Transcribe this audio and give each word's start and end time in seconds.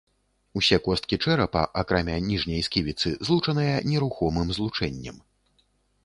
Усе 0.59 0.77
косткі 0.85 1.17
чэрапа, 1.25 1.61
акрамя 1.81 2.15
ніжняй 2.29 2.63
сківіцы, 2.67 3.11
злучаныя 3.29 3.75
нерухомым 3.91 4.47
злучэннем. 4.59 5.21